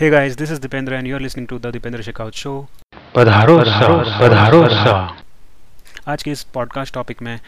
Hey 0.00 0.08
guys, 0.08 0.34
this 0.34 0.50
is 0.50 0.58
Dipendra 0.58 0.98
and 0.98 1.06
you 1.06 1.14
are 1.14 1.20
listening 1.20 1.46
to 1.48 1.58
the 1.58 1.70
Dipendra 1.70 2.02
Shekaut 2.04 2.36
Show. 2.42 2.52
पधारो 3.14 3.56
सा 3.64 3.88
पधारो 4.20 4.60
सा 4.68 4.94
आज 6.08 6.22
के 6.22 6.30
इस 6.30 6.42
पॉडकास्ट 6.54 6.94
टॉपिक 6.94 7.20
में 7.22 7.40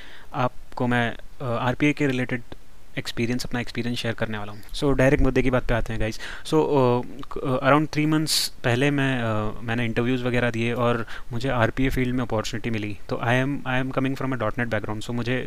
आपको 0.43 0.87
मैं 0.87 1.05
आर 1.43 1.75
पी 1.81 1.93
के 1.93 2.07
रिलेटेड 2.07 2.43
एक्सपीरियंस 2.99 3.47
अपना 3.47 3.61
एक्सपीरियंस 3.61 3.99
शेयर 3.99 4.15
करने 4.15 4.39
वाला 4.39 4.53
हूँ। 4.53 4.61
सो 4.81 4.93
डायरेक्ट 5.01 5.25
मुद्दे 5.25 5.43
की 5.43 5.51
बात 5.51 5.67
पे 5.69 5.75
आते 5.75 5.93
हैं 5.93 6.01
guys 6.01 6.19
so 6.51 6.63
around 7.63 7.89
three 7.93 8.07
months 8.07 8.47
पहले 8.65 8.91
मैं 9.01 9.13
uh, 9.23 9.63
मैंने 9.65 9.85
इंटरव्यूज़ 9.85 10.25
वगैरह 10.25 10.51
दिए 10.59 10.73
और 10.75 11.05
मुझे 11.33 11.49
आर 11.49 11.71
पी 11.71 11.87
ए 11.87 11.91
फ़ील्ड 11.91 12.15
में 12.15 12.23
अपॉर्चुनिटी 12.23 12.71
मिली। 12.71 12.97
तो 13.09 13.21
I 13.23 13.37
am 13.37 13.61
I 13.67 13.81
am 13.81 13.91
coming 13.91 14.17
from 14.17 14.33
a 14.33 14.37
dot 14.45 14.59
net 14.59 14.69
background 14.71 15.03
so 15.03 15.13
मुझे 15.13 15.45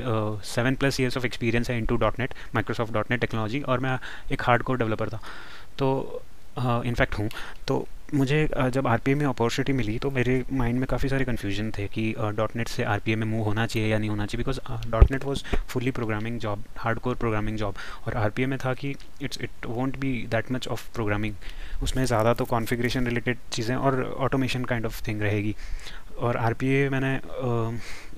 seven 0.55 0.75
plus 0.75 0.99
years 1.01 1.17
of 1.17 1.25
experience 1.25 1.69
है 1.69 1.77
in 1.77 1.85
to 1.85 1.97
dot 1.97 2.19
net 2.19 2.33
Microsoft 2.55 2.93
dot 2.93 3.11
net 3.11 3.21
technology 3.21 3.61
और 3.61 3.79
मैं 3.79 3.97
एक 4.31 4.41
हार्ड 4.45 4.63
कोर 4.63 4.77
डेवलपर 4.77 5.09
था। 5.09 5.19
तो 5.79 6.21
इनफैक्ट 6.57 7.17
हूँ। 7.19 7.29
तो 7.67 7.85
मुझे 8.13 8.47
जब 8.73 8.87
आरपीए 8.87 9.15
में 9.15 9.25
अपॉर्चुनिटी 9.25 9.73
मिली 9.73 9.97
तो 9.99 10.09
मेरे 10.11 10.43
माइंड 10.53 10.79
में 10.79 10.85
काफ़ी 10.87 11.09
सारे 11.09 11.25
कन्फ्यूज़न 11.25 11.71
थे 11.77 11.87
कि 11.87 12.13
डॉट 12.35 12.55
नेट 12.55 12.67
से 12.67 12.83
आरपीए 12.85 13.15
में 13.15 13.25
मूव 13.27 13.43
होना 13.45 13.65
चाहिए 13.65 13.89
या 13.89 13.97
नहीं 13.97 14.09
होना 14.09 14.25
चाहिए 14.25 14.43
because 14.43 14.59
dot 14.91 15.11
net 15.11 15.23
was 15.25 15.43
fully 15.69 15.91
programming 15.91 16.39
job 16.39 16.63
hard 16.77 16.99
core 16.99 17.15
programming 17.15 17.57
job 17.57 17.75
और 18.07 18.15
आरपीए 18.15 18.45
में 18.45 18.57
था 18.65 18.73
कि 18.73 18.95
it's 19.21 19.41
it 19.41 19.65
won't 19.67 19.97
be 19.99 20.13
that 20.31 20.51
much 20.51 20.67
of 20.67 20.87
programming 20.93 21.33
उसमें 21.83 22.03
ज़्यादा 22.05 22.33
तो 22.33 22.45
कॉन्फ़िगरेशन 22.45 23.07
रिलेटेड 23.07 23.37
चीज़ें 23.51 23.75
और 23.75 24.01
ऑटोमेशन 24.19 24.65
काइंड 24.65 24.85
ऑफ़ 24.85 25.01
थिंग 25.07 25.21
रहेगी। 25.21 25.55
और 26.17 26.37
आरपीए 26.37 26.89
मैंने 26.89 27.17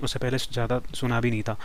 उससे 0.02 0.18
पहले 0.18 0.38
ज़्यादा 0.38 0.80
सुना 0.94 1.20
भी 1.20 1.30
नहीं 1.30 1.42
था। 1.42 1.56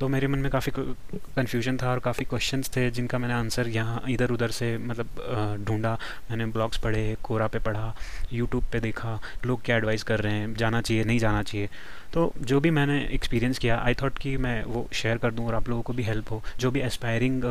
तो 0.00 0.08
मेरे 0.08 0.26
मन 0.26 0.38
में 0.38 0.50
काफ़ी 0.50 0.72
कन्फ्यूज़न 0.74 1.76
था 1.76 1.90
और 1.90 1.98
काफ़ी 2.00 2.24
क्वेश्चन 2.24 2.62
थे 2.76 2.90
जिनका 2.90 3.18
मैंने 3.18 3.34
आंसर 3.34 3.68
यहाँ 3.68 4.02
इधर 4.10 4.30
उधर 4.30 4.50
से 4.50 4.76
मतलब 4.78 5.64
ढूंढा। 5.66 5.92
मैंने 6.30 6.46
ब्लॉग्स 6.46 6.78
पढ़े, 6.78 7.16
कोरा 7.22 7.46
पे 7.46 7.58
पढ़ा 7.58 7.94
यूट्यूब 8.32 8.64
पे 8.72 8.80
देखा, 8.80 9.18
लोग 9.46 9.62
क्या 9.64 9.76
एडवाइस 9.76 10.02
कर 10.02 10.20
रहे 10.20 10.32
हैं, 10.32 10.54
जाना 10.54 10.80
चाहिए, 10.80 11.04
नहीं 11.04 11.18
जाना 11.18 11.42
चाहिए। 11.42 11.68
तो 12.14 12.32
जो 12.40 12.60
भी 12.60 12.70
मैंने 12.70 13.00
एक्सपीरियंस 13.12 13.58
किया 13.58 13.78
आई 13.78 13.94
थॉट 13.94 14.18
कि 14.18 14.36
मैं 14.36 14.62
वो 14.64 14.88
शेयर 14.92 15.18
कर 15.18 15.30
दूँ 15.30 15.46
और 15.46 15.54
आप 15.54 15.68
लोगों 15.68 15.82
को 15.82 15.92
भी 15.92 16.02
हेल्प 16.02 16.30
हो। 16.30 16.42
जो 16.58 16.70
भी 16.70 16.80
एस्पायरिंग 16.80 17.42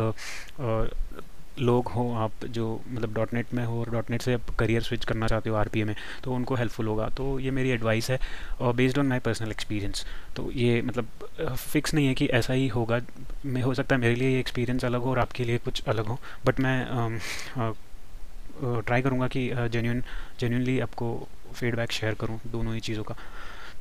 लोग 1.59 1.87
हों, 1.87 2.15
आप 2.17 2.45
जो 2.45 2.81
मतलब. 2.87 3.13
डॉट 3.13 3.33
नेट 3.33 3.53
में 3.53 3.63
हो 3.65 3.79
और. 3.79 3.89
डॉट 3.91 4.09
नेट 4.09 4.21
से 4.21 4.33
आप 4.33 4.49
करियर 4.59 4.81
स्विच 4.81 5.05
करना 5.05 5.27
चाहते 5.27 5.49
हो 5.49 5.55
आरपीए 5.55 5.83
में 5.83 5.95
तो 6.23 6.33
उनको 6.33 6.55
हेल्पफुल 6.55 6.87
होगा। 6.87 7.07
तो 7.17 7.39
ये 7.39 7.51
मेरी 7.51 7.69
एडवाइस 7.69 8.09
है 8.11 8.19
और 8.59 8.73
based 8.75 8.99
on 8.99 9.07
my 9.07 9.19
personal 9.19 9.51
experience 9.51 10.05
तो 10.35 10.49
ये 10.51 10.81
मतलब 10.81 11.55
फिक्स 11.55 11.93
नहीं 11.93 12.07
है 12.07 12.13
कि 12.13 12.27
ऐसा 12.33 12.53
ही 12.53 12.67
होगा। 12.67 12.99
मैं, 13.45 13.61
हो 13.61 13.73
सकता 13.73 13.95
है 13.95 14.01
मेरे 14.01 14.15
लिए 14.15 14.29
ये 14.29 14.39
एक्सपीरियंस 14.39 14.85
अलग 14.85 15.01
हो 15.01 15.11
और 15.11 15.19
आपके 15.19 15.43
लिए 15.43 15.57
कुछ 15.57 15.83
अलग 15.87 16.05
हो 16.05 16.19
बट 16.45 16.59
मैं 16.59 17.19
ट्राई 18.61 19.01
करूँगा 19.01 19.27
कि 19.27 19.49
जेन्यून 19.71 20.03
जेन्यूनली 20.39 20.79
आपको 20.79 21.07
फीडबैक 21.53 21.91
शेयर 21.91 22.13
करूँ 22.13 22.39
दोनों 22.47 22.73
ही 22.73 22.79
चीज़ों 22.79 23.03
का। 23.03 23.15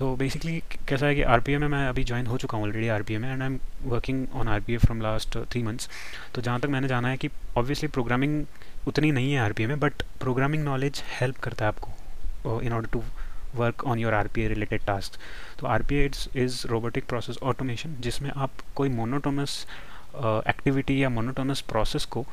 तो 0.03 0.17
बेसिकली 0.17 0.63
कैसा 0.89 1.07
है 1.07 1.15
कि 1.15 1.23
आरपीए 1.23 1.59
में 1.59 1.69
मैं 1.69 1.89
अभी 1.89 2.05
ज्वाइन 2.05 2.27
हो 2.27 2.39
चुका 2.39 2.59
हूँ 2.59 2.67
ऑलरेडी 2.67 2.89
आरपीए 2.89 3.19
में 3.19 3.33
and 3.33 3.43
I 3.43 3.49
am 3.49 3.59
working 3.85 4.27
on 4.35 4.49
R 4.49 4.61
from 4.61 5.01
last 5.01 5.39
three 5.39 5.63
months 5.63 5.89
तो 6.35 6.43
जहाँ 6.43 6.61
तक 6.61 6.67
मैंने 6.67 6.89
जाना 6.89 7.09
है 7.09 7.17
कि 7.17 7.29
ऑब्वियसली 7.57 7.89
प्रोग्रामिंग 7.89 8.47
उतनी 8.89 9.13
नहीं 9.13 9.33
है 9.33 9.41
आरपीए 9.41 9.67
में 9.67 9.81
बट 9.81 9.93
प्रोग्रामिंग 10.21 10.65
नॉलेज 10.65 11.03
हेल्प 11.21 11.37
करता 11.37 11.65
है 11.65 11.69
आपको 11.69 12.61
in 12.61 12.73
order 12.73 12.89
to 12.89 13.03
work 13.55 13.85
on 13.85 13.99
your 13.99 14.15
R 14.15 14.29
related 14.37 14.85
task 14.85 15.21
तो 15.61 15.67
R 15.67 15.83
P 15.83 16.11
is 16.37 16.67
robotic 16.67 17.07
process 17.07 17.39
automation 17.43 17.97
जिसमें 18.01 18.31
आप 18.37 18.51
कोई 18.75 18.89
मोनोटोनस 18.89 19.67
एक्टिविटी 20.49 20.97
uh, 20.97 21.01
या 21.01 21.09
मोनोटोनस 21.09 21.61
प्रोसेस 21.61 22.05
को 22.05 22.27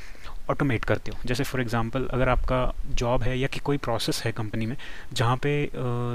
ऑटोमेट 0.49 0.85
करते 0.85 1.11
हो। 1.11 1.17
जैसे 1.25 1.43
फॉर 1.43 1.61
एग्जांपल 1.61 2.07
अगर 2.07 2.29
आपका 2.29 2.73
जॉब 2.87 3.23
है 3.23 3.39
या 3.39 3.47
कि 3.47 3.59
कोई 3.59 3.77
प्रोसेस 3.77 4.23
है 4.25 4.31
कंपनी 4.31 4.65
में 4.65 4.77
जहाँ 5.13 5.37
पे 5.37 5.69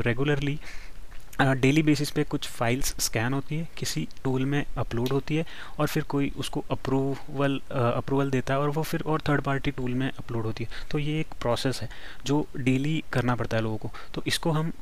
रेगुलरली 0.07 0.57
uh, 0.57 0.94
डेली 1.41 1.83
बेसिस 1.83 2.11
पे 2.11 2.23
कुछ 2.25 2.48
फाइल्स 2.48 2.95
स्कैन 3.01 3.33
होती 3.33 3.57
है, 3.57 3.69
किसी 3.79 4.07
टूल 4.25 4.45
में 4.45 4.64
अपलोड 4.79 5.08
होती 5.13 5.36
है 5.36 5.45
और 5.79 5.86
फिर 5.86 6.03
कोई 6.08 6.31
उसको 6.39 6.64
अप्रूवल 6.70 7.61
अप्रूवल 7.70 8.31
देता 8.31 8.55
है 8.55 8.61
और 8.61 8.70
वो 8.70 8.83
फिर 8.83 9.03
और 9.03 9.20
थर्ड 9.29 9.41
पार्टी 9.42 9.70
टूल 9.70 9.95
में 9.95 10.08
अपलोड 10.08 10.45
होती 10.45 10.64
है। 10.64 10.89
तो 10.91 10.98
ये 10.98 11.19
एक 11.20 11.35
प्रोसेस 11.42 11.81
है 11.83 11.89
जो 12.27 12.47
डेली 12.57 13.03
करना 13.13 13.35
पड़ता 13.35 13.57
है 13.57 13.63
लोगों 13.63 13.77
को। 13.79 13.91
तो 14.14 14.23
इसको 14.27 14.51
हम 14.51 14.73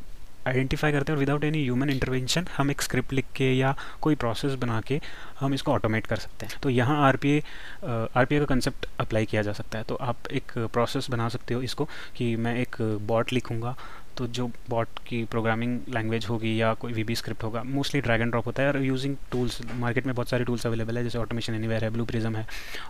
आइडेंटिफाई 0.46 0.92
करते 0.92 1.12
हैं 1.12 1.16
और 1.16 1.20
विदाउट 1.20 1.44
एनी 1.44 1.62
ह्यूमन 1.62 1.90
इंटरवेंशन 1.90 2.46
हम 2.56 2.70
एक 2.70 2.82
स्क्रिप्ट 2.82 3.12
लिख 3.12 3.24
के 3.36 3.52
या 3.52 3.74
कोई 4.02 4.14
प्रोसेस 4.14 4.54
बना 4.58 4.80
के 4.80 5.00
हम 5.40 5.54
इसको 5.54 5.72
ऑटोमेट 5.72 6.06
कर 6.06 6.16
सकते 6.16 6.46
हैं। 6.46 6.58
तो 6.62 6.70
यहाँ 6.70 6.98
आर 7.06 7.16
पी 7.16 7.38
आर 7.38 8.24
पी 8.24 8.38
का 8.38 8.44
कंसेप्ट 8.44 8.86
अप्लाई 9.00 9.26
किया 9.26 9.42
जा 9.42 9.52
सकता 9.52 9.78
है। 9.78 9.84
तो 9.84 9.94
आप 9.96 10.26
एक 10.32 10.52
प्रोसेस 10.72 11.10
बना 11.10 11.28
सकते 11.28 11.54
हो 11.54 11.62
इसको 11.62 11.88
कि 12.16 12.34
मैं 12.36 12.56
एक 12.56 12.76
बॉट 13.06 13.32
लिखूँगा 13.32 13.76
तो 14.16 14.26
जो 14.28 14.46
बॉट 14.70 14.98
की 15.06 15.22
प्रोग्रामिंग 15.30 15.78
लैंग्वेज 15.94 16.26
होगी 16.28 16.60
या 16.60 16.72
कोई 16.80 16.92
वी 16.92 17.04
बी 17.04 17.14
स्क्रिप्ट 17.14 17.42
होगा 17.44 17.62
मोस्टली 17.64 18.00
ड्रैग 18.00 18.20
एंड 18.20 18.30
ड्रॉप 18.30 18.46
होता 18.46 18.62
है। 18.62 18.68
और 18.68 18.82
यूजिंग 18.82 19.16
टूल्स 19.32 19.60
मार्केट 19.74 20.06
में 20.06 20.14
बहुत 20.14 20.28
सारे 20.28 20.44
टूल्स 20.44 20.66
अवेलेबल 20.66 20.98
है 20.98 21.02
जैसे 21.04 21.18
ऑटोमेशन 21.18 21.54
एनीवेयर 21.54 21.84
है 21.84 21.90
ब्लू 21.90 22.04
प्रिज्म 22.04 22.36
है 22.36 22.46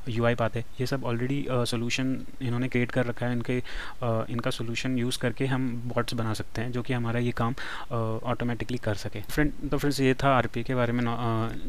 यू 0.09 0.25
आई 0.25 0.35
पाते 0.35 0.65
ये 0.81 0.87
सब 0.87 1.05
ऑलरेडी 1.05 1.45
सोल्यूशन 1.51 2.17
इन्होंने 2.43 2.69
क्रिएट 2.69 2.91
कर 2.91 3.07
रखा 3.07 3.27
है। 3.27 3.33
इनके 3.33 3.61
uh, 3.61 4.31
इनका 4.31 4.51
सोल्यूशन 4.51 4.97
यूज़ 4.99 5.19
करके 5.19 5.47
हम 5.47 5.71
बॉट्स 5.95 6.15
बना 6.15 6.35
सकते 6.35 6.63
हैं 6.63 6.73
जो 6.73 6.83
कि 6.83 6.93
हमारा 6.93 7.21
ये 7.21 7.33
काम 7.33 7.55
ऑटोमेटिकली 7.93 8.79
uh, 8.79 8.85
कर 8.85 8.95
सके। 8.95 9.21
फ्रेंड 9.31 9.53
तो 9.71 9.79
फ्रेंड्स 9.79 10.01
ये 10.01 10.15
था 10.23 10.35
आरपी 10.37 10.63
के 10.63 10.75
बारे 10.75 10.93
में 10.93 11.03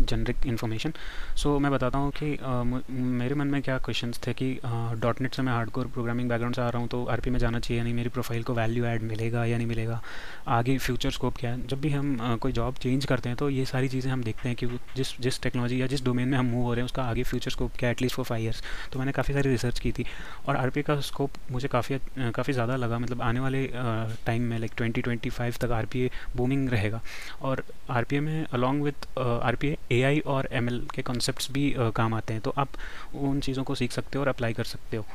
जनरिक 0.02 0.46
इन्फॉर्मेशन 0.48 0.94
सो 1.36 1.58
मैं 1.60 1.72
बताता 1.72 1.98
हूँ 1.98 2.12
कि 2.22 2.36
uh, 2.38 2.90
मेरे 2.90 3.36
मन 3.36 3.48
में 3.48 3.62
क्या 3.62 3.78
क्वेश्चन 3.86 4.12
थे 4.28 4.34
कि 4.34 4.52
डॉट 5.02 5.22
नेट 5.22 5.34
से 5.34 5.42
मैं 5.42 5.54
हार्ड 5.54 5.70
प्रोग्रामिंग 5.72 6.30
बैकग्राउंड 6.30 6.56
से 6.56 6.62
आ 6.62 6.70
रहा 6.70 6.82
हूँ 6.82 6.90
तो 6.90 7.04
आरपी 7.06 7.30
में 7.30 7.40
जाना 7.40 7.60
चाहिए 7.60 7.84
नहीं 7.84 7.94
मेरी 7.94 8.10
प्रोफ़ाइल 8.10 8.44
को 8.44 8.54
वैल्यू 8.54 8.86
एड 8.86 9.04
मिलेगा 9.04 9.43
मिलेगा 9.44 9.52
या 9.52 9.58
नहीं 9.58 9.68
मिलेगा। 9.68 10.02
आगे 10.50 10.78
फ्यूचर 10.78 11.12
स्कोप 11.12 11.38
क्या 11.38 11.52
है? 11.52 11.68
जब 11.68 11.82
भी 11.82 11.90
हम 11.90 12.38
कोई 12.42 12.52
जॉब 12.52 12.76
चेंज 12.76 13.06
करते 13.06 13.30
हैं 13.30 13.38
तो 13.38 13.50
ये 13.50 13.66
सारी 13.66 13.88
चीज़ें 13.90 14.12
हम 14.12 14.24
देखते 14.24 14.50
हैं 14.50 14.56
कि 14.58 14.68
जिस 14.96 15.14
जिस 15.22 15.42
टेक्नोलॉजी 15.42 15.82
या 15.82 15.88
जिस 15.88 16.04
डोमेन 16.06 16.28
में 16.28 16.38
हम 16.38 16.46
मूव 16.46 16.64
हो 16.64 16.74
रहे 16.74 16.82
हैं, 16.82 16.86
उसका 16.86 17.04
आगे 17.04 17.24
फ्यूचर 17.24 17.52
स्कोप 17.52 17.72
क्या 17.80 17.90
at least 17.90 18.16
for 18.16 18.26
five 18.26 18.44
years 18.44 18.62
तो 18.92 19.00
मैंने 19.00 19.12
काफ़ी 19.12 19.34
सारी 19.34 19.50
रिसर्च 19.50 19.80
की 19.80 19.92
थी 19.92 20.06
और 20.48 20.56
आरपीए 20.56 20.84
का 20.84 21.00
स्कोप 21.02 21.32
मुझे 21.52 21.68
काफ़ी 21.68 22.00
काफ़ी 22.18 22.54
ज़्यादा 22.54 22.76
लगा। 22.76 23.00
मतलब 23.00 23.22
आने 23.22 23.40
वाले 23.40 23.66
टाइम 24.26 24.42
में 24.44 24.58
लाइक 24.60 24.72
ट्वेंटी 24.78 25.02
ट्वेंटी 25.02 25.30
फाइव 25.30 25.56
तक 25.62 25.72
आरपीए 25.72 26.10
बूमिंग 26.36 26.70
रहेगा। 26.70 27.02
और 27.42 27.64
आरपीए 27.92 28.20
में 28.20 28.46
अलॉन्ग 28.46 28.84
विथ 28.84 29.08
आर 29.20 29.56
पी 29.56 30.20
और 30.22 30.50
एमएल 30.54 30.82
के 30.96 31.02
कॉन्सेप्ट 31.02 31.52
भी 31.52 31.74
काम 31.96 32.14
आते 32.14 32.34
हैं। 32.34 32.42
तो 32.42 32.54
आप 32.58 32.70
उन 33.16 33.40
चीज़ों 33.40 33.64
को 33.64 33.76
सीख 33.76 33.92
सकते 33.92 34.18
हो 34.18 34.24
और 34.24 34.30
अप्लाई 34.30 34.54
कर 34.54 34.64
सकते 34.66 34.98
हो। 34.98 35.06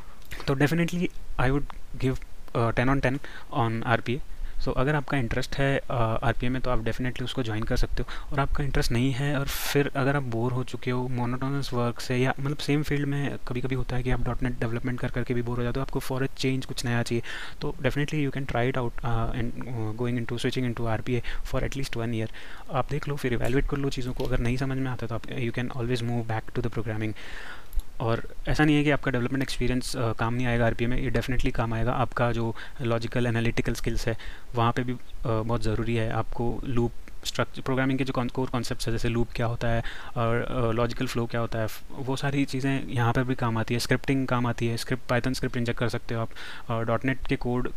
तो 0.46 0.54
definitely 0.54 1.08
I 1.40 1.50
would 1.50 1.64
give 1.96 2.16
ten 2.56 2.88
on 2.88 3.00
ten 3.00 3.18
on 3.52 3.82
R 3.82 4.00
P 4.00 4.14
A 4.14 4.20
so 4.64 4.70
अगर 4.72 4.94
आपका 4.94 5.16
इंटरेस्ट 5.16 5.56
है 5.56 5.76
आर 5.90 6.32
पी 6.40 6.46
ए 6.46 6.48
में 6.48 6.60
तो 6.62 6.70
आप 6.70 6.82
डेफिनेटली 6.84 7.24
उसको 7.24 7.42
ज्वाइन 7.42 7.62
कर 7.64 7.76
सकते 7.76 8.02
हो। 8.02 8.32
और 8.32 8.40
आपका 8.40 8.64
इंटरेस्ट 8.64 8.92
नहीं 8.92 9.12
है, 9.12 9.38
और 9.38 9.46
फिर 9.46 9.90
अगर 9.96 10.16
आप 10.16 10.22
बोर 10.30 10.52
हो 10.52 10.62
चुके 10.64 10.90
हो 10.90 11.06
मोनोटोनस 11.08 11.72
वर्क 11.72 12.00
से, 12.00 12.16
या 12.16 12.32
मतलब 12.40 12.56
सेम 12.56 12.82
फ़ील्ड 12.82 13.08
में 13.08 13.36
कभी 13.48 13.60
कभी 13.60 13.74
होता 13.74 13.96
है 13.96 14.02
कि 14.02 14.10
आप 14.10 14.24
डॉट 14.24 14.42
नेट 14.42 14.58
डेवलपमेंट 14.60 15.00
कर 15.00 15.10
करके 15.10 15.34
भी 15.34 15.42
बोर 15.42 15.58
हो 15.58 15.62
जाते 15.64 15.80
हो, 15.80 15.84
आपको 15.86 16.00
फॉर 16.00 16.22
अ 16.22 16.26
चेंज 16.38 16.66
कुछ 16.66 16.84
नया 16.84 17.02
चाहिए 17.02 17.22
तो 17.60 17.74
definitely 17.82 18.22
you 18.22 18.30
can 18.30 18.44
try 18.44 18.68
it 18.68 18.78
out 18.78 18.92
and 19.34 19.52
going 19.96 20.18
into 20.24 20.38
switching 20.38 20.66
into 20.72 20.86
R 20.86 21.00
P 21.00 21.14
A 21.14 21.22
for 21.44 21.64
at least 21.64 21.96
one 21.96 22.14
year 22.14 22.32
आप 22.72 22.90
देख 22.90 23.08
लो, 23.08 23.16
फिर 23.16 23.32
इवेलुएट 23.32 23.68
कर 23.70 23.76
लो 23.76 23.90
चीज़ों 23.90 24.12
को। 24.12 24.24
अगर 24.24 24.38
नहीं 24.40 24.56
समझ 24.56 24.78
में 24.78 24.90
आता 24.90 25.06
तो 25.06 25.14
आप 25.14 25.30
you 25.38 25.52
can 25.52 25.70
always 25.76 26.02
move 26.02 26.26
back 26.28 26.50
to 26.54 26.62
the 26.62 26.68
programming 26.68 27.14
और 28.00 28.22
ऐसा 28.48 28.64
नहीं 28.64 28.76
है 28.76 28.84
कि 28.84 28.90
आपका 28.90 29.10
डेवलपमेंट 29.10 29.42
एक्सपीरियंस 29.42 29.92
काम 30.18 30.34
नहीं 30.34 30.46
आएगा 30.46 30.66
आर 30.66 30.74
में 30.82 30.96
ये 30.98 31.10
डेफिनेटली 31.10 31.50
काम 31.50 31.74
आएगा। 31.74 31.92
आपका 31.94 32.30
जो 32.32 32.54
लॉजिकल 32.82 33.26
एनालिटिकल 33.26 33.74
स्किल्स 33.74 34.06
है 34.08 34.16
वहाँ 34.54 34.72
पे 34.72 34.82
भी 34.82 34.92
आ, 34.92 34.96
बहुत 35.26 35.62
ज़रूरी 35.62 35.96
है। 35.96 36.10
आपको 36.12 36.60
लूप 36.64 36.92
स्ट्रक्चर 37.28 37.62
प्रोग्रामिंग 37.62 37.98
के 37.98 38.04
जो 38.04 38.12
कोर 38.12 38.48
कॉन्सेप्ट 38.48 38.86
है, 38.86 38.92
जैसे 38.92 39.08
लूप 39.08 39.28
क्या 39.36 39.46
होता 39.46 39.68
है 39.68 39.82
और 40.16 40.72
लॉजिकल 40.74 41.06
फ्लो 41.06 41.26
क्या 41.26 41.40
होता 41.40 41.58
है 41.58 41.66
वो 42.06 42.16
सारी 42.16 42.44
चीज़ें 42.46 42.88
यहाँ 42.88 43.12
पर 43.12 43.24
भी 43.24 43.34
काम 43.36 43.58
आती 43.58 43.74
है 43.74 43.80
स्क्रिप्टिंग 43.80 44.26
काम 44.28 44.46
आती 44.46 44.66
है 44.66 44.76
स्क्रिप्ट 44.76 45.08
पाइथन 45.08 45.32
स्क्रिप्ट 45.32 45.56
इंजेक्ट 45.56 45.78
कर 45.80 45.88
सकते 45.88 46.14
हो 46.14 46.20
आप 46.20 46.70
और. 46.70 46.84
डॉट 46.84 47.04
नेट 47.04 47.26
के 47.26 47.36
कोड 47.36 47.68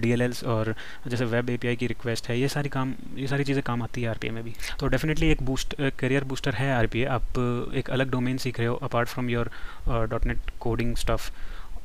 डी 0.00 0.10
एल 0.12 0.22
एल्स 0.22 0.44
और 0.46 0.74
जैसे 1.06 1.24
वेब 1.26 1.50
ए 1.50 1.56
पी 1.56 1.68
आई 1.68 1.76
की 1.76 1.86
रिक्वेस्ट 1.86 2.28
है, 2.28 2.38
ये 2.40 2.48
सारी 2.48 2.68
काम, 2.68 2.94
ये 3.16 3.26
सारी 3.28 3.44
चीज़ें 3.44 3.62
काम 3.62 3.82
आती 3.82 4.02
है 4.02 4.08
आर 4.08 4.30
में 4.32 4.42
भी। 4.44 4.54
तो 4.80 4.86
डेफिनेटली 4.88 5.30
एक 5.30 5.42
बूस्ट 5.42 5.74
करियर 5.98 6.24
बूस्टर 6.24 6.54
है 6.54 6.72
आरपीए 6.74 7.04
आप 7.16 7.38
एक 7.76 7.90
अलग 7.90 8.10
डोमेन 8.10 8.38
सीख 8.38 8.58
रहे 8.58 8.68
हो 8.68 8.74
apart 8.82 9.08
from 9.08 9.30
your 9.30 9.50
dot 9.88 10.26
net 10.26 10.50
coding 10.60 10.94
stuff 10.96 11.30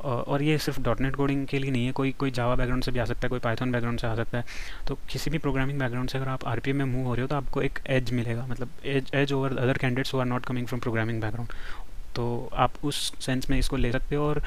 और 0.03 0.43
ये 0.43 0.57
सिर्फ़. 0.57 0.81
डॉट 0.81 1.01
नेट 1.01 1.15
कोडिंग 1.15 1.45
के 1.47 1.59
लिए 1.59 1.71
नहीं 1.71 1.85
है। 1.85 1.91
कोई 1.91 2.11
कोई 2.11 2.31
जावा 2.31 2.55
बैकग्राउंड 2.55 2.83
से 2.83 2.91
भी 2.91 2.99
आ 2.99 3.05
सकता 3.05 3.19
है, 3.23 3.29
कोई 3.29 3.39
पाइथन 3.39 3.71
बैकग्राउंड 3.71 3.99
से 3.99 4.07
आ 4.07 4.15
सकता 4.15 4.37
है। 4.37 4.45
तो 4.87 4.97
किसी 5.09 5.31
भी 5.31 5.37
प्रोग्रामिंग 5.37 5.79
बैकग्राउंड 5.79 6.09
से 6.09 6.17
अगर 6.17 6.27
आप 6.27 6.45
आर 6.45 6.61
में 6.67 6.85
मूव 6.85 7.05
हो 7.05 7.13
रहे 7.13 7.21
हो 7.21 7.27
तो 7.27 7.35
आपको 7.35 7.61
एक 7.61 7.79
एज 7.87 8.11
मिलेगा। 8.13 8.45
मतलब 8.47 8.69
edge 8.85 9.11
edge 9.13 9.33
over 9.33 9.57
other 9.57 9.77
candidates 9.77 10.13
who 10.13 10.19
are 10.19 10.25
not 10.25 10.45
coming 10.45 10.67
from 10.67 10.81
programming 10.81 11.21
background 11.21 11.51
तो 12.15 12.49
आप 12.55 12.73
उस 12.83 12.97
सेंस 13.19 13.49
में 13.49 13.57
इसको 13.57 13.77
ले 13.77 13.91
सकते 13.91 14.15
हो 14.15 14.25
और 14.25 14.41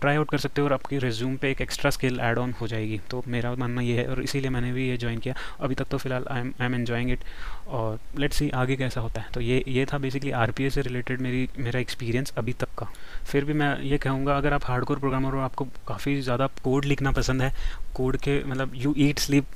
ट्राई 0.00 0.16
आउट 0.16 0.30
कर 0.30 0.38
सकते 0.38 0.60
हो 0.60 0.66
और 0.66 0.72
आपकी 0.72 0.98
रिज्यूम 0.98 1.36
पे 1.36 1.50
एक 1.50 1.60
एक्स्ट्रा 1.60 1.90
स्किल 1.90 2.20
ऐड 2.20 2.38
ऑन 2.38 2.52
हो 2.60 2.68
जाएगी। 2.68 3.00
तो 3.10 3.22
मेरा 3.28 3.54
मानना 3.54 3.80
ये 3.82 3.96
है 3.98 4.06
और 4.06 4.22
इसीलिए 4.22 4.50
मैंने 4.50 4.72
भी 4.72 4.88
ये 4.88 4.96
ज्वाइन 4.96 5.18
किया। 5.18 5.34
अभी 5.60 5.74
तक 5.74 5.88
तो 5.90 5.98
फ़िलहाल 5.98 6.24
I 6.30 6.40
am 6.40 6.52
I 6.60 6.66
am 6.66 6.74
enjoying 6.74 7.10
it 7.10 7.24
और 7.68 7.98
लेट्स 8.18 8.36
सी 8.36 8.48
आगे 8.52 8.76
कैसा 8.76 9.00
होता 9.00 9.20
है। 9.20 9.30
तो 9.34 9.40
ये 9.40 9.62
ये 9.68 9.86
था 9.92 9.98
बेसिकली 9.98 10.30
आरपीए 10.32 10.70
से 10.70 10.82
रिलेटेड 10.82 11.20
मेरी, 11.20 11.48
मेरा 11.58 11.80
एक्सपीरियंस 11.80 12.32
अभी 12.38 12.52
तक 12.54 12.74
का। 12.78 12.88
फिर 13.24 13.44
भी 13.44 13.52
मैं 13.54 13.78
ये 13.82 13.98
कहूँगा, 13.98 14.36
अगर 14.36 14.52
आप 14.52 14.64
हार्डकोर 14.66 14.98
प्रोग्रामर 14.98 15.34
हो 15.34 15.40
आपको 15.40 15.64
काफ़ी 15.88 16.20
ज़्यादा 16.20 16.46
कोड 16.64 16.84
लिखना 16.84 17.12
पसंद 17.12 17.42
है 17.42 17.52
कोड 17.94 18.16
के 18.18 18.42
मतलब 18.44 18.72
you 18.76 18.94
eat 18.98 19.18
sleep 19.18 19.46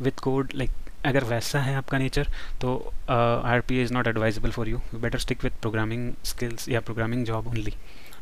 with 0.00 0.20
code 0.22 0.52
like 0.54 0.70
अगर 1.04 1.24
वैसा 1.24 1.60
है 1.60 1.74
आपका 1.76 1.98
नेचर 1.98 2.28
तो 2.60 2.76
R 3.10 3.60
P 3.68 3.82
is 3.82 3.92
not 3.94 4.06
advisable 4.06 4.50
for 4.50 4.68
you 4.68 4.80
you 4.94 5.00
better 5.00 5.18
stick 5.18 5.44
with 5.44 5.60
programming 5.60 6.12
skills 6.24 6.68
या 6.68 6.80
programming 6.80 7.24
job 7.26 7.46
only 7.48 7.74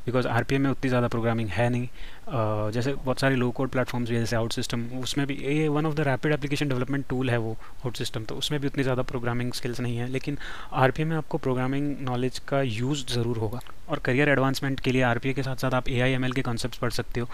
because 0.07 0.27
R 0.29 0.45
P 0.45 0.55
A 0.55 0.59
में 0.59 0.69
उतनी 0.71 0.89
ज़्यादा 0.89 1.09
प्रोग्रामिंग 1.09 1.49
है 1.51 1.69
नहीं। 1.69 1.87
uh, 1.87 2.73
जैसे 2.73 2.93
बहुत 2.95 3.21
सारे 3.21 3.37
लो 3.37 3.51
कोड 3.51 3.69
प्लेटफॉर्म्स 3.69 4.11
भी 4.11 4.17
जैसे 4.17 4.37
आउट 4.37 4.53
सिस्टम 4.53 4.85
उसमें 4.99 5.27
भी 5.27 5.35
ये 5.37 5.67
one 5.69 5.87
of 5.87 5.95
the 5.95 6.01
rapid 6.09 6.33
application 6.33 6.69
development 6.69 7.05
tool 7.09 7.31
है 7.31 7.39
वो 7.39 7.57
आउट 7.85 7.97
सिस्टम 7.97 8.25
तो 8.25 8.35
उसमें 8.35 8.61
भी 8.61 8.67
उतनी 8.67 8.83
ज़्यादा 8.83 9.03
प्रोग्रामिंग 9.03 9.53
स्किल्स 9.53 9.81
नहीं 9.81 9.97
है। 9.97 10.09
लेकिन 10.09 10.39
आर 10.73 10.91
पी 10.91 11.03
ए 11.03 11.05
में 11.05 11.17
आपको 11.17 11.39
प्रोग्रामिंग 11.39 11.97
नॉलेज 12.01 12.39
का 12.49 12.61
यूज़ 12.63 13.05
ज़रूर 13.07 13.39
होगा। 13.39 13.61
और 13.89 13.99
करियर 13.99 14.29
एडवांसमेंट 14.29 14.81
के 14.81 14.93
लिए 14.93 15.03
आर 15.03 15.19
पी 15.19 15.31
ए 15.31 15.33
के 15.33 15.43
साथ 15.43 15.57
साथ 15.57 15.75
आप 15.75 15.89
ए 15.89 16.01
आई 16.01 16.13
एम 16.13 16.25
एल 16.25 16.33
के 16.33 16.43
कॉन्सेप्ट 16.43 16.79
पढ़ 16.79 16.91
सकते 16.93 17.21
हो। 17.21 17.29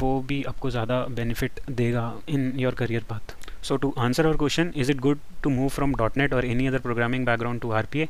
वो 0.00 0.20
भी 0.28 0.42
आपको 0.44 0.70
ज़्यादा 0.70 1.04
बेनिफिट 1.12 1.60
देगा 1.70 2.12
in 2.28 2.52
your 2.56 2.74
career 2.74 3.04
path 3.08 3.34
So 3.62 3.76
to 3.78 3.92
answer 3.96 4.26
our 4.26 4.34
question, 4.34 4.72
is 4.74 4.88
it 4.88 5.00
good 5.00 5.18
to 5.42 5.50
move 5.50 5.72
from 5.72 5.94
.NET 6.16 6.32
or 6.32 6.44
any 6.52 6.68
other 6.68 6.78
programming 6.78 7.24
background 7.24 7.62
to 7.62 7.68
RPA? 7.80 8.08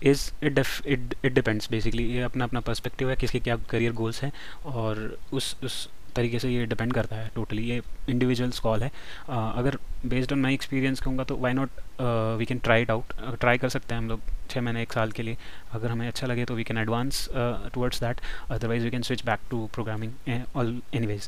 Is 0.00 0.32
it 0.40 0.54
def, 0.54 0.80
it 0.84 1.16
it 1.22 1.34
depends 1.34 1.66
basically. 1.66 2.04
ये 2.12 2.22
अपना 2.22 2.44
अपना 2.44 2.60
perspective 2.68 3.10
है 3.10 3.16
किसके 3.16 3.40
क्या 3.40 3.56
career 3.70 3.92
goals 4.02 4.22
हैं 4.22 4.32
और 4.66 5.18
उस 5.32 5.56
उस 5.64 5.88
तरीके 6.16 6.38
से 6.38 6.48
ये 6.50 6.64
डिपेंड 6.66 6.92
करता 6.92 7.16
है 7.16 7.30
टोटली 7.34 7.62
ये 7.64 7.80
इंडिविजुअल्स 8.08 8.58
कॉल 8.60 8.82
है। 8.82 8.90
uh, 8.90 9.58
अगर 9.58 9.78
बेस्ड 10.06 10.32
ऑन 10.32 10.40
माई 10.40 10.54
एक्सपीरियंस 10.54 11.00
कहूँगा 11.00 11.24
तो 11.24 11.36
why 11.44 11.52
not 11.52 11.70
we 12.38 12.44
can 12.46 12.58
try 12.64 12.82
it 12.82 12.90
out 12.90 13.12
try 13.40 13.58
कर 13.58 13.68
सकते 13.68 13.94
हैं 13.94 14.02
हम 14.02 14.08
लोग 14.08 14.20
छः 14.50 14.60
महीने 14.60 14.82
एक 14.82 14.92
साल 14.92 15.12
के 15.12 15.22
लिए। 15.22 15.36
अगर 15.72 15.90
हमें 15.90 16.06
अच्छा 16.08 16.26
लगे 16.26 16.44
तो 16.44 16.54
we 16.54 16.64
can 16.64 16.78
advance 16.78 17.28
towards 17.34 18.00
that 18.00 18.20
otherwise 18.50 18.84
we 18.84 18.90
can 18.90 19.02
switch 19.02 19.24
back 19.26 19.40
to 19.50 19.66
programming 19.74 20.42
all 20.56 20.80
any 20.94 21.18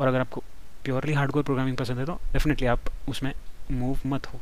और 0.00 0.08
अगर 0.08 0.20
आपको 0.20 0.42
प्योरली 0.86 1.12
हार्डकोर 1.12 1.42
प्रोग्रामिंग 1.42 1.76
पसंद 1.76 1.98
है 1.98 2.04
तो 2.06 2.14
डेफिनेटली 2.32 2.66
आप 2.68 2.90
उसमें 3.08 3.32
मूव 3.72 4.00
मत 4.06 4.26
हो। 4.26 4.40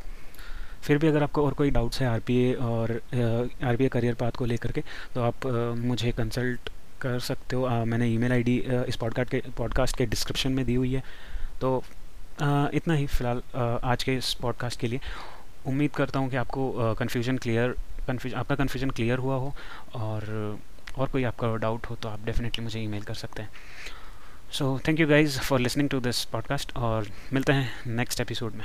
फिर 0.83 0.99
भी 0.99 1.09
अगर 1.09 1.23
आपको 1.23 1.45
और 1.47 1.53
कोई 1.55 1.71
डाउट्स 1.71 2.01
है 2.01 2.07
आरपीए 2.09 2.53
और 2.55 2.91
आर 3.65 3.77
पी 3.77 3.89
करियर 3.89 4.15
पाथ 4.15 4.31
को 4.39 4.45
लेकर 4.45 4.73
के 4.73 4.83
तो 5.15 5.23
आप 5.23 5.47
मुझे 5.79 6.13
कंसल्ट 6.13 6.71
कर 7.01 7.19
सकते 7.21 7.57
हो। 7.57 7.65
आ, 7.65 7.85
मैंने 7.85 8.09
ईमेल 8.09 8.33
आईडी 8.33 8.57
इस 8.89 8.97
पॉडकास्ट 8.97 9.31
के 9.31 9.43
पॉडकास्ट 9.59 9.97
के 9.97 10.07
डिस्क्रिप्शन 10.07 10.53
में 10.53 10.65
दी 10.67 10.75
हुई 10.75 10.93
है। 10.95 11.03
तो 11.61 11.83
आ, 12.43 12.67
इतना 12.75 12.95
ही 12.95 13.07
फ़िलहाल 13.07 13.43
आज 13.85 14.05
के 14.05 14.15
इस 14.17 14.33
पॉडकास्ट 14.43 14.81
के 14.81 14.87
लिए। 14.87 15.01
उम्मीद 15.67 15.91
करता 15.97 16.19
हूँ 16.19 16.31
कि 16.31 16.37
आपको 16.37 16.95
कन्फ्यूज़न 16.95 17.39
क्लियर 17.39 17.75
कन्फ्यूज़ 18.07 18.35
आपका 18.37 18.55
कन्फ्यूज़न 18.57 18.91
क्लियर 18.91 19.19
हुआ 19.19 19.37
हो 19.37 19.55
और 19.95 20.59
और 20.99 21.09
कोई 21.09 21.25
आपका 21.25 21.55
डाउट 21.59 21.87
हो 21.87 21.95
तो 21.97 22.09
आप 22.09 22.25
डेफिनेटली 22.27 22.65
मुझे 22.65 22.81
ईमेल 22.81 23.03
कर 23.03 23.15
सकते 23.17 23.43
हैं। 23.43 23.51
So 24.55 24.67
thank 24.89 25.01
you 25.01 25.07
guys 25.07 25.39
for 25.41 25.61
listening 25.61 25.89
to 25.91 26.01
this 26.01 26.25
podcast 26.25 26.77
और 26.77 27.07
मिलते 27.33 27.53
हैं 27.53 27.95
नेक्स्ट 27.97 28.21
एपिसोड 28.21 28.53
में। 28.53 28.65